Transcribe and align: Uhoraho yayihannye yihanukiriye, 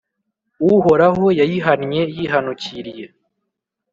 Uhoraho 0.73 1.25
yayihannye 1.39 2.01
yihanukiriye, 2.15 3.05